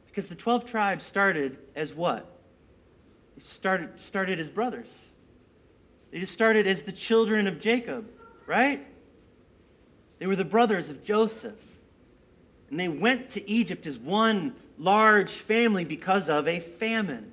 Because 0.07 0.27
the 0.27 0.35
12 0.35 0.65
tribes 0.65 1.05
started 1.05 1.57
as 1.75 1.93
what? 1.93 2.29
Started, 3.39 3.99
started 3.99 4.39
as 4.39 4.47
brothers. 4.47 5.09
They 6.13 6.19
just 6.19 6.33
started 6.33 6.67
as 6.67 6.83
the 6.83 6.91
children 6.91 7.47
of 7.47 7.59
Jacob, 7.59 8.07
right? 8.45 8.85
They 10.19 10.27
were 10.27 10.35
the 10.35 10.45
brothers 10.45 10.91
of 10.91 11.03
Joseph. 11.03 11.57
And 12.69 12.79
they 12.79 12.87
went 12.87 13.31
to 13.31 13.49
Egypt 13.49 13.87
as 13.87 13.97
one 13.97 14.53
large 14.77 15.31
family 15.31 15.85
because 15.85 16.29
of 16.29 16.47
a 16.47 16.59
famine. 16.59 17.31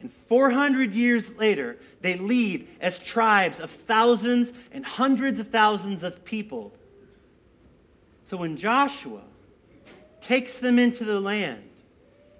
And 0.00 0.12
400 0.12 0.94
years 0.94 1.34
later, 1.38 1.76
they 2.00 2.14
leave 2.14 2.68
as 2.80 3.00
tribes 3.00 3.58
of 3.58 3.68
thousands 3.68 4.52
and 4.70 4.86
hundreds 4.86 5.40
of 5.40 5.48
thousands 5.48 6.04
of 6.04 6.24
people. 6.24 6.72
So 8.22 8.36
when 8.36 8.56
Joshua 8.56 9.22
takes 10.20 10.60
them 10.60 10.78
into 10.78 11.02
the 11.02 11.18
land, 11.18 11.64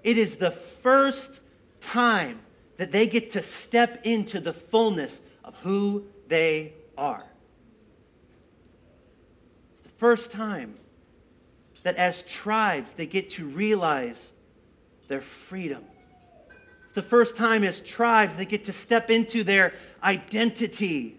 it 0.04 0.18
is 0.18 0.36
the 0.36 0.52
first 0.52 1.40
time 1.80 2.38
that 2.76 2.92
they 2.92 3.08
get 3.08 3.32
to 3.32 3.42
step 3.42 4.06
into 4.06 4.38
the 4.38 4.52
fullness 4.52 5.20
of 5.48 5.54
who 5.62 6.04
they 6.28 6.74
are. 6.98 7.24
It's 9.72 9.80
the 9.80 9.88
first 9.96 10.30
time 10.30 10.74
that 11.84 11.96
as 11.96 12.22
tribes, 12.24 12.92
they 12.92 13.06
get 13.06 13.30
to 13.30 13.46
realize 13.46 14.34
their 15.08 15.22
freedom. 15.22 15.82
It's 16.84 16.92
the 16.92 17.00
first 17.00 17.34
time 17.34 17.64
as 17.64 17.80
tribes 17.80 18.36
they 18.36 18.44
get 18.44 18.64
to 18.66 18.72
step 18.72 19.10
into 19.10 19.42
their 19.42 19.72
identity. 20.04 21.18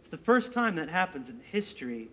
It's 0.00 0.08
the 0.08 0.18
first 0.18 0.52
time 0.52 0.74
that 0.74 0.88
happens 0.88 1.30
in 1.30 1.38
the 1.38 1.44
history 1.44 2.08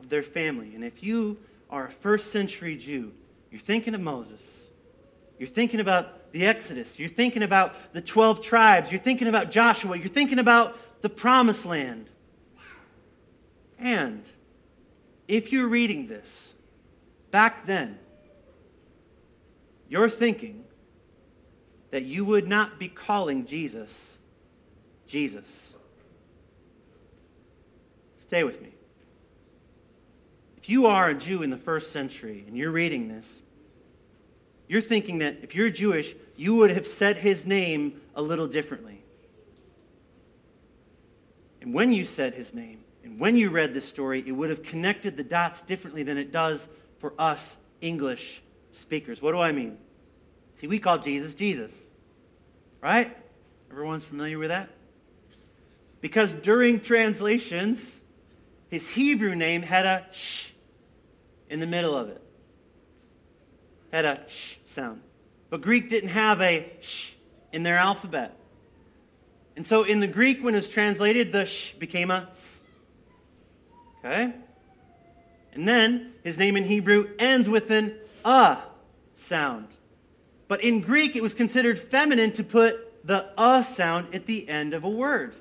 of 0.00 0.08
their 0.08 0.22
family. 0.22 0.74
And 0.74 0.82
if 0.82 1.02
you 1.02 1.36
are 1.68 1.88
a 1.88 1.90
first 1.90 2.32
century 2.32 2.76
Jew, 2.76 3.12
you're 3.50 3.60
thinking 3.60 3.94
of 3.94 4.00
Moses, 4.00 4.40
you're 5.42 5.48
thinking 5.48 5.80
about 5.80 6.30
the 6.30 6.46
Exodus, 6.46 7.00
you're 7.00 7.08
thinking 7.08 7.42
about 7.42 7.74
the 7.92 8.00
12 8.00 8.42
tribes, 8.42 8.92
you're 8.92 9.00
thinking 9.00 9.26
about 9.26 9.50
Joshua, 9.50 9.98
you're 9.98 10.06
thinking 10.06 10.38
about 10.38 10.78
the 11.02 11.08
promised 11.08 11.66
land. 11.66 12.08
And 13.76 14.22
if 15.26 15.50
you're 15.50 15.66
reading 15.66 16.06
this 16.06 16.54
back 17.32 17.66
then, 17.66 17.98
you're 19.88 20.08
thinking 20.08 20.62
that 21.90 22.04
you 22.04 22.24
would 22.24 22.46
not 22.46 22.78
be 22.78 22.86
calling 22.86 23.44
Jesus 23.44 24.16
Jesus. 25.08 25.74
Stay 28.18 28.44
with 28.44 28.62
me. 28.62 28.72
If 30.56 30.68
you 30.68 30.86
are 30.86 31.08
a 31.08 31.14
Jew 31.14 31.42
in 31.42 31.50
the 31.50 31.56
first 31.56 31.90
century 31.90 32.44
and 32.46 32.56
you're 32.56 32.70
reading 32.70 33.08
this, 33.08 33.41
you're 34.72 34.80
thinking 34.80 35.18
that 35.18 35.40
if 35.42 35.54
you're 35.54 35.68
Jewish, 35.68 36.14
you 36.34 36.54
would 36.54 36.70
have 36.70 36.88
said 36.88 37.18
his 37.18 37.44
name 37.44 38.00
a 38.14 38.22
little 38.22 38.46
differently. 38.46 39.04
And 41.60 41.74
when 41.74 41.92
you 41.92 42.06
said 42.06 42.32
his 42.32 42.54
name, 42.54 42.82
and 43.04 43.20
when 43.20 43.36
you 43.36 43.50
read 43.50 43.74
this 43.74 43.86
story, 43.86 44.24
it 44.26 44.32
would 44.32 44.48
have 44.48 44.62
connected 44.62 45.18
the 45.18 45.24
dots 45.24 45.60
differently 45.60 46.04
than 46.04 46.16
it 46.16 46.32
does 46.32 46.70
for 47.00 47.12
us 47.18 47.58
English 47.82 48.40
speakers. 48.72 49.20
What 49.20 49.32
do 49.32 49.40
I 49.40 49.52
mean? 49.52 49.76
See, 50.54 50.68
we 50.68 50.78
call 50.78 50.96
Jesus 50.96 51.34
Jesus. 51.34 51.90
Right? 52.80 53.14
Everyone's 53.70 54.04
familiar 54.04 54.38
with 54.38 54.48
that? 54.48 54.70
Because 56.00 56.32
during 56.32 56.80
translations, 56.80 58.00
his 58.70 58.88
Hebrew 58.88 59.34
name 59.34 59.60
had 59.60 59.84
a 59.84 60.06
sh 60.12 60.48
in 61.50 61.60
the 61.60 61.66
middle 61.66 61.94
of 61.94 62.08
it. 62.08 62.22
Had 63.92 64.04
a 64.04 64.20
sh 64.28 64.56
sound. 64.64 65.02
But 65.50 65.60
Greek 65.60 65.88
didn't 65.88 66.10
have 66.10 66.40
a 66.40 66.66
sh 66.80 67.10
in 67.52 67.62
their 67.62 67.76
alphabet. 67.76 68.34
And 69.54 69.66
so 69.66 69.84
in 69.84 70.00
the 70.00 70.06
Greek, 70.06 70.42
when 70.42 70.54
it 70.54 70.58
was 70.58 70.68
translated, 70.68 71.30
the 71.30 71.46
sh 71.46 71.72
became 71.74 72.10
a 72.10 72.28
s. 72.30 72.62
Okay? 73.98 74.32
And 75.52 75.68
then 75.68 76.14
his 76.24 76.38
name 76.38 76.56
in 76.56 76.64
Hebrew 76.64 77.10
ends 77.18 77.48
with 77.48 77.70
an 77.70 77.94
a 78.24 78.58
sound. 79.14 79.68
But 80.48 80.62
in 80.62 80.80
Greek, 80.80 81.14
it 81.14 81.22
was 81.22 81.34
considered 81.34 81.78
feminine 81.78 82.32
to 82.32 82.44
put 82.44 83.06
the 83.06 83.28
a 83.36 83.62
sound 83.62 84.14
at 84.14 84.26
the 84.26 84.48
end 84.48 84.74
of 84.74 84.84
a 84.84 84.88
word. 84.88 85.36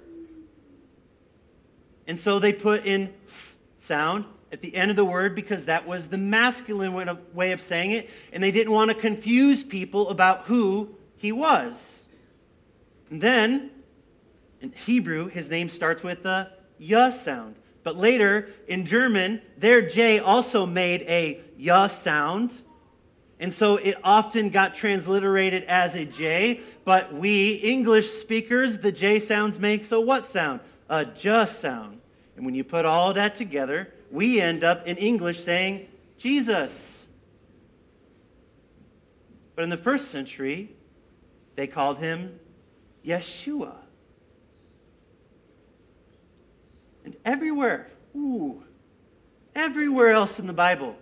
And 2.07 2.19
so 2.19 2.39
they 2.39 2.51
put 2.51 2.85
in 2.85 3.13
s 3.25 3.55
sound 3.77 4.25
at 4.51 4.61
the 4.61 4.75
end 4.75 4.91
of 4.91 4.97
the 4.97 5.05
word 5.05 5.33
because 5.35 5.65
that 5.65 5.87
was 5.87 6.07
the 6.07 6.17
masculine 6.17 6.93
way 7.33 7.51
of 7.51 7.61
saying 7.61 7.91
it, 7.91 8.09
and 8.33 8.43
they 8.43 8.51
didn't 8.51 8.73
want 8.73 8.89
to 8.89 8.95
confuse 8.95 9.63
people 9.63 10.09
about 10.09 10.45
who 10.45 10.89
he 11.17 11.31
was. 11.31 12.03
And 13.09 13.21
then, 13.21 13.71
in 14.61 14.71
Hebrew, 14.71 15.27
his 15.27 15.49
name 15.49 15.69
starts 15.69 16.03
with 16.03 16.23
the 16.23 16.49
y 16.79 17.09
sound. 17.09 17.55
But 17.83 17.97
later, 17.97 18.49
in 18.67 18.85
German, 18.85 19.41
their 19.57 19.81
J 19.81 20.19
also 20.19 20.65
made 20.65 21.01
a 21.03 21.41
y 21.57 21.87
sound. 21.87 22.57
And 23.39 23.53
so 23.53 23.77
it 23.77 23.97
often 24.03 24.49
got 24.49 24.75
transliterated 24.75 25.63
as 25.63 25.95
a 25.95 26.05
J, 26.05 26.61
but 26.85 27.13
we 27.13 27.53
English 27.53 28.09
speakers, 28.11 28.77
the 28.79 28.91
J 28.91 29.19
sounds 29.19 29.59
makes 29.59 29.91
a 29.91 29.99
what 29.99 30.27
sound? 30.27 30.59
A 30.89 31.05
just 31.05 31.59
sound. 31.59 31.99
And 32.35 32.45
when 32.45 32.53
you 32.53 32.63
put 32.63 32.85
all 32.85 33.13
that 33.13 33.35
together, 33.35 33.91
we 34.11 34.41
end 34.41 34.63
up 34.63 34.85
in 34.85 34.97
English 34.97 35.43
saying 35.43 35.87
Jesus. 36.17 37.07
But 39.55 39.63
in 39.63 39.69
the 39.69 39.77
first 39.77 40.11
century, 40.11 40.71
they 41.55 41.67
called 41.67 41.97
him 41.97 42.39
Yeshua. 43.05 43.73
And 47.05 47.15
everywhere, 47.25 47.89
ooh, 48.15 48.63
everywhere 49.55 50.09
else 50.09 50.39
in 50.39 50.47
the 50.47 50.53
Bible 50.53 50.95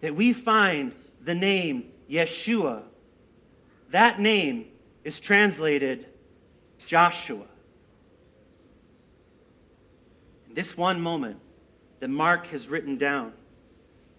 that 0.00 0.14
we 0.14 0.32
find 0.32 0.92
the 1.22 1.34
name 1.34 1.90
Yeshua, 2.08 2.82
that 3.90 4.20
name 4.20 4.66
is 5.04 5.20
translated 5.20 6.06
Joshua. 6.86 7.44
In 10.48 10.54
this 10.54 10.76
one 10.76 11.00
moment 11.00 11.40
that 12.00 12.08
Mark 12.08 12.46
has 12.48 12.68
written 12.68 12.96
down, 12.96 13.32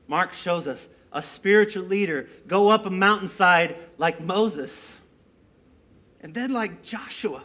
Mark 0.07 0.33
shows 0.33 0.67
us 0.67 0.88
a 1.11 1.21
spiritual 1.21 1.83
leader 1.83 2.27
go 2.47 2.69
up 2.69 2.85
a 2.85 2.89
mountainside 2.89 3.75
like 3.97 4.21
Moses, 4.21 4.97
and 6.21 6.33
then 6.33 6.51
like 6.51 6.83
Joshua, 6.83 7.43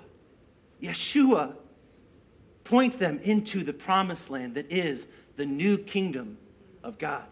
Yeshua, 0.83 1.55
point 2.65 2.99
them 2.99 3.19
into 3.23 3.63
the 3.63 3.73
promised 3.73 4.31
land 4.31 4.55
that 4.55 4.71
is 4.71 5.07
the 5.37 5.47
new 5.47 5.79
kingdom 5.79 6.37
of 6.83 6.99
God. 6.99 7.27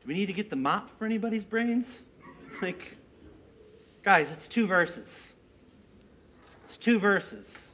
Do 0.00 0.08
we 0.08 0.14
need 0.14 0.26
to 0.26 0.32
get 0.32 0.50
the 0.50 0.56
mop 0.56 0.96
for 0.98 1.04
anybody's 1.04 1.44
brains? 1.44 2.02
Like, 2.62 2.96
guys, 4.02 4.30
it's 4.32 4.48
two 4.48 4.66
verses. 4.66 5.28
It's 6.64 6.76
two 6.76 6.98
verses. 6.98 7.67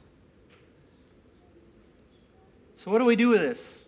So, 2.85 2.91
what 2.91 2.99
do 2.99 3.05
we 3.05 3.15
do 3.15 3.29
with 3.29 3.41
this? 3.41 3.83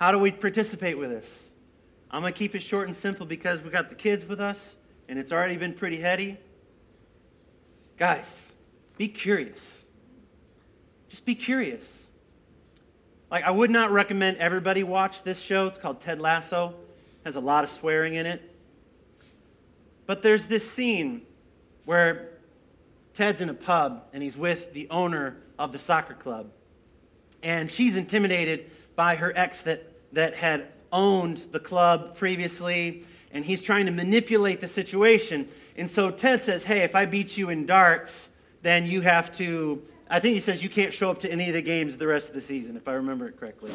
How 0.00 0.10
do 0.10 0.18
we 0.18 0.30
participate 0.30 0.96
with 0.96 1.10
this? 1.10 1.50
I'm 2.10 2.22
going 2.22 2.32
to 2.32 2.38
keep 2.38 2.54
it 2.54 2.62
short 2.62 2.88
and 2.88 2.96
simple 2.96 3.26
because 3.26 3.60
we 3.60 3.68
got 3.68 3.90
the 3.90 3.94
kids 3.94 4.24
with 4.24 4.40
us 4.40 4.76
and 5.10 5.18
it's 5.18 5.30
already 5.30 5.58
been 5.58 5.74
pretty 5.74 5.98
heady. 5.98 6.38
Guys, 7.98 8.40
be 8.96 9.08
curious. 9.08 9.78
Just 11.10 11.26
be 11.26 11.34
curious. 11.34 12.02
Like, 13.30 13.44
I 13.44 13.50
would 13.50 13.70
not 13.70 13.90
recommend 13.90 14.38
everybody 14.38 14.84
watch 14.84 15.22
this 15.22 15.38
show. 15.38 15.66
It's 15.66 15.78
called 15.78 16.00
Ted 16.00 16.18
Lasso, 16.18 16.68
it 16.68 17.26
has 17.26 17.36
a 17.36 17.40
lot 17.40 17.62
of 17.62 17.68
swearing 17.68 18.14
in 18.14 18.24
it. 18.24 18.40
But 20.06 20.22
there's 20.22 20.46
this 20.46 20.70
scene 20.70 21.26
where 21.84 22.30
Ted's 23.12 23.42
in 23.42 23.50
a 23.50 23.54
pub 23.54 24.04
and 24.14 24.22
he's 24.22 24.38
with 24.38 24.72
the 24.72 24.88
owner 24.88 25.36
of 25.58 25.72
the 25.72 25.78
soccer 25.78 26.14
club. 26.14 26.46
And 27.44 27.70
she's 27.70 27.96
intimidated 27.96 28.70
by 28.96 29.14
her 29.14 29.32
ex 29.36 29.62
that, 29.62 29.84
that 30.12 30.34
had 30.34 30.66
owned 30.92 31.44
the 31.52 31.60
club 31.60 32.16
previously. 32.16 33.04
And 33.30 33.44
he's 33.44 33.62
trying 33.62 33.86
to 33.86 33.92
manipulate 33.92 34.60
the 34.60 34.68
situation. 34.68 35.48
And 35.76 35.88
so 35.88 36.10
Ted 36.10 36.42
says, 36.42 36.64
Hey, 36.64 36.80
if 36.80 36.96
I 36.96 37.06
beat 37.06 37.36
you 37.36 37.50
in 37.50 37.66
darts, 37.66 38.30
then 38.62 38.86
you 38.86 39.02
have 39.02 39.36
to 39.36 39.80
I 40.08 40.20
think 40.20 40.34
he 40.34 40.40
says 40.40 40.62
you 40.62 40.68
can't 40.68 40.92
show 40.92 41.10
up 41.10 41.20
to 41.20 41.32
any 41.32 41.48
of 41.48 41.54
the 41.54 41.62
games 41.62 41.96
the 41.96 42.06
rest 42.06 42.28
of 42.28 42.34
the 42.34 42.40
season, 42.40 42.76
if 42.76 42.86
I 42.86 42.92
remember 42.92 43.26
it 43.26 43.38
correctly. 43.38 43.72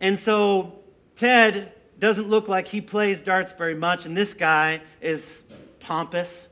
And 0.00 0.18
so 0.18 0.78
Ted 1.16 1.72
doesn't 1.98 2.28
look 2.28 2.48
like 2.48 2.68
he 2.68 2.80
plays 2.80 3.22
darts 3.22 3.52
very 3.52 3.74
much, 3.74 4.06
and 4.06 4.16
this 4.16 4.34
guy 4.34 4.80
is 5.00 5.44
pompous, 5.80 6.48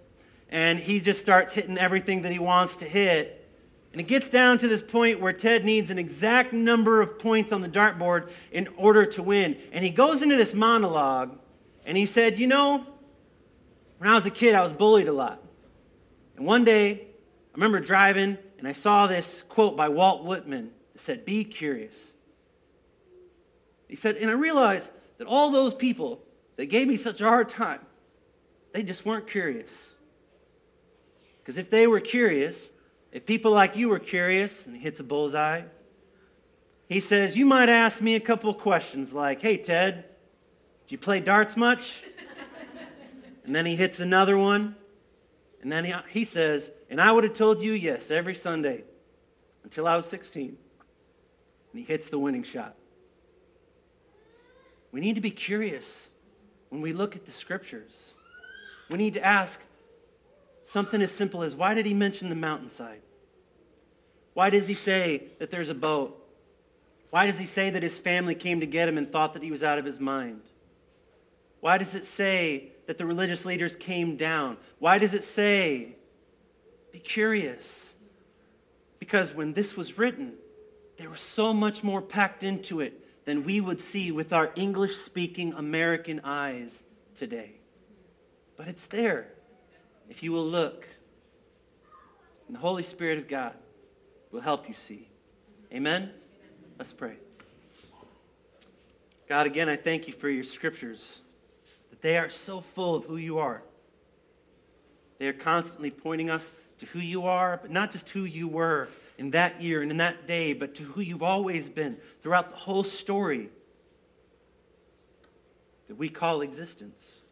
and 0.50 0.78
he 0.78 1.00
just 1.00 1.20
starts 1.20 1.52
hitting 1.52 1.78
everything 1.78 2.22
that 2.22 2.32
he 2.32 2.38
wants 2.38 2.76
to 2.76 2.84
hit. 2.84 3.45
And 3.96 4.02
it 4.02 4.08
gets 4.08 4.28
down 4.28 4.58
to 4.58 4.68
this 4.68 4.82
point 4.82 5.20
where 5.20 5.32
Ted 5.32 5.64
needs 5.64 5.90
an 5.90 5.98
exact 5.98 6.52
number 6.52 7.00
of 7.00 7.18
points 7.18 7.50
on 7.50 7.62
the 7.62 7.68
dartboard 7.68 8.28
in 8.52 8.68
order 8.76 9.06
to 9.06 9.22
win. 9.22 9.56
And 9.72 9.82
he 9.82 9.88
goes 9.88 10.20
into 10.20 10.36
this 10.36 10.52
monologue, 10.52 11.38
and 11.86 11.96
he 11.96 12.04
said, 12.04 12.38
You 12.38 12.46
know, 12.46 12.84
when 13.96 14.10
I 14.10 14.14
was 14.14 14.26
a 14.26 14.30
kid, 14.30 14.54
I 14.54 14.62
was 14.62 14.74
bullied 14.74 15.08
a 15.08 15.14
lot. 15.14 15.42
And 16.36 16.44
one 16.44 16.62
day, 16.62 16.92
I 16.92 17.54
remember 17.54 17.80
driving 17.80 18.36
and 18.58 18.68
I 18.68 18.74
saw 18.74 19.06
this 19.06 19.42
quote 19.44 19.78
by 19.78 19.88
Walt 19.88 20.24
Whitman 20.24 20.72
that 20.92 21.00
said, 21.00 21.24
Be 21.24 21.42
curious. 21.42 22.14
He 23.88 23.96
said, 23.96 24.16
and 24.16 24.28
I 24.28 24.34
realized 24.34 24.90
that 25.16 25.26
all 25.26 25.50
those 25.50 25.72
people 25.72 26.20
that 26.56 26.66
gave 26.66 26.86
me 26.86 26.98
such 26.98 27.22
a 27.22 27.24
hard 27.24 27.48
time, 27.48 27.80
they 28.74 28.82
just 28.82 29.06
weren't 29.06 29.26
curious. 29.26 29.94
Because 31.38 31.56
if 31.56 31.70
they 31.70 31.86
were 31.86 32.00
curious, 32.00 32.68
if 33.16 33.24
people 33.24 33.50
like 33.50 33.76
you 33.76 33.88
were 33.88 33.98
curious, 33.98 34.66
and 34.66 34.76
he 34.76 34.82
hits 34.82 35.00
a 35.00 35.02
bullseye, 35.02 35.62
he 36.86 37.00
says, 37.00 37.34
You 37.34 37.46
might 37.46 37.70
ask 37.70 38.02
me 38.02 38.14
a 38.14 38.20
couple 38.20 38.50
of 38.50 38.58
questions 38.58 39.14
like, 39.14 39.40
Hey, 39.40 39.56
Ted, 39.56 40.04
do 40.86 40.94
you 40.94 40.98
play 40.98 41.20
darts 41.20 41.56
much? 41.56 42.02
and 43.46 43.54
then 43.54 43.64
he 43.64 43.74
hits 43.74 44.00
another 44.00 44.36
one. 44.36 44.76
And 45.62 45.72
then 45.72 45.86
he, 45.86 45.94
he 46.10 46.24
says, 46.26 46.70
and 46.90 47.00
I 47.00 47.10
would 47.10 47.24
have 47.24 47.32
told 47.32 47.62
you 47.62 47.72
yes 47.72 48.10
every 48.10 48.34
Sunday 48.34 48.84
until 49.64 49.86
I 49.86 49.96
was 49.96 50.04
16. 50.04 50.48
And 50.48 50.58
he 51.72 51.84
hits 51.86 52.10
the 52.10 52.18
winning 52.18 52.42
shot. 52.42 52.76
We 54.92 55.00
need 55.00 55.14
to 55.14 55.22
be 55.22 55.30
curious 55.30 56.10
when 56.68 56.82
we 56.82 56.92
look 56.92 57.16
at 57.16 57.24
the 57.24 57.32
scriptures. 57.32 58.14
We 58.90 58.98
need 58.98 59.14
to 59.14 59.24
ask 59.24 59.58
something 60.64 61.00
as 61.00 61.12
simple 61.12 61.42
as 61.42 61.56
why 61.56 61.72
did 61.72 61.86
he 61.86 61.94
mention 61.94 62.28
the 62.28 62.34
mountainside? 62.34 63.00
Why 64.36 64.50
does 64.50 64.68
he 64.68 64.74
say 64.74 65.22
that 65.38 65.50
there's 65.50 65.70
a 65.70 65.74
boat? 65.74 66.22
Why 67.08 67.24
does 67.24 67.38
he 67.38 67.46
say 67.46 67.70
that 67.70 67.82
his 67.82 67.98
family 67.98 68.34
came 68.34 68.60
to 68.60 68.66
get 68.66 68.86
him 68.86 68.98
and 68.98 69.10
thought 69.10 69.32
that 69.32 69.42
he 69.42 69.50
was 69.50 69.62
out 69.62 69.78
of 69.78 69.86
his 69.86 69.98
mind? 69.98 70.42
Why 71.60 71.78
does 71.78 71.94
it 71.94 72.04
say 72.04 72.72
that 72.86 72.98
the 72.98 73.06
religious 73.06 73.46
leaders 73.46 73.74
came 73.76 74.16
down? 74.16 74.58
Why 74.78 74.98
does 74.98 75.14
it 75.14 75.24
say 75.24 75.96
be 76.96 77.00
curious. 77.00 77.94
Because 78.98 79.34
when 79.34 79.52
this 79.52 79.76
was 79.76 79.98
written, 79.98 80.32
there 80.96 81.10
was 81.10 81.20
so 81.20 81.52
much 81.52 81.84
more 81.84 82.00
packed 82.00 82.42
into 82.42 82.80
it 82.80 83.26
than 83.26 83.44
we 83.44 83.60
would 83.60 83.82
see 83.82 84.10
with 84.10 84.32
our 84.32 84.50
English 84.56 84.96
speaking 84.96 85.52
American 85.52 86.22
eyes 86.24 86.82
today. 87.14 87.52
But 88.56 88.68
it's 88.68 88.86
there 88.86 89.28
if 90.08 90.22
you 90.22 90.32
will 90.32 90.46
look. 90.46 90.86
And 92.46 92.56
the 92.56 92.60
Holy 92.60 92.82
Spirit 92.82 93.18
of 93.18 93.28
God 93.28 93.52
will 94.30 94.40
help 94.40 94.68
you 94.68 94.74
see. 94.74 95.08
Amen? 95.72 96.10
Let's 96.78 96.92
pray. 96.92 97.16
God, 99.28 99.46
again, 99.46 99.68
I 99.68 99.76
thank 99.76 100.06
you 100.06 100.12
for 100.12 100.28
your 100.28 100.44
scriptures, 100.44 101.22
that 101.90 102.00
they 102.00 102.16
are 102.16 102.30
so 102.30 102.60
full 102.60 102.94
of 102.94 103.04
who 103.04 103.16
you 103.16 103.38
are. 103.38 103.62
They 105.18 105.26
are 105.26 105.32
constantly 105.32 105.90
pointing 105.90 106.30
us 106.30 106.52
to 106.78 106.86
who 106.86 107.00
you 107.00 107.24
are, 107.24 107.58
but 107.60 107.70
not 107.70 107.90
just 107.90 108.10
who 108.10 108.24
you 108.24 108.46
were 108.46 108.88
in 109.18 109.30
that 109.30 109.60
year 109.62 109.82
and 109.82 109.90
in 109.90 109.96
that 109.96 110.26
day, 110.26 110.52
but 110.52 110.74
to 110.76 110.82
who 110.82 111.00
you've 111.00 111.22
always 111.22 111.68
been 111.68 111.96
throughout 112.22 112.50
the 112.50 112.56
whole 112.56 112.84
story 112.84 113.48
that 115.88 115.96
we 115.96 116.08
call 116.08 116.42
existence. 116.42 117.22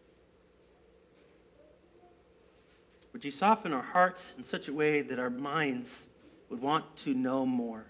Would 3.13 3.25
you 3.25 3.31
soften 3.31 3.73
our 3.73 3.83
hearts 3.83 4.35
in 4.39 4.45
such 4.45 4.67
a 4.67 4.73
way 4.73 5.03
that 5.03 5.19
our 5.19 5.31
minds 5.31 6.09
would 6.51 6.61
want 6.61 6.97
to 6.99 7.15
know 7.15 7.45
more? 7.47 7.87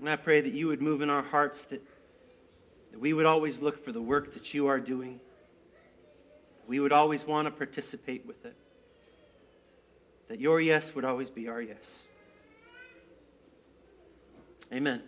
And 0.00 0.08
I 0.08 0.16
pray 0.16 0.40
that 0.40 0.52
you 0.52 0.68
would 0.68 0.80
move 0.80 1.02
in 1.02 1.10
our 1.10 1.22
hearts, 1.22 1.62
that, 1.64 1.82
that 2.92 3.00
we 3.00 3.12
would 3.12 3.26
always 3.26 3.60
look 3.60 3.84
for 3.84 3.90
the 3.90 4.00
work 4.00 4.34
that 4.34 4.54
you 4.54 4.68
are 4.68 4.78
doing. 4.78 5.20
We 6.68 6.80
would 6.80 6.92
always 6.92 7.26
want 7.26 7.46
to 7.46 7.50
participate 7.50 8.26
with 8.26 8.44
it. 8.44 8.54
That 10.28 10.40
your 10.40 10.60
yes 10.60 10.94
would 10.94 11.04
always 11.04 11.30
be 11.30 11.48
our 11.48 11.60
yes. 11.60 12.02
Amen. 14.72 15.02